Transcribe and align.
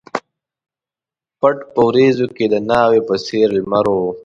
پټ 1.39 1.57
په 1.73 1.81
وریځو 1.87 2.25
کښي 2.35 2.45
د 2.53 2.55
ناوي 2.69 3.01
په 3.07 3.15
څېر 3.25 3.47
لمر 3.57 3.85
و 3.93 3.97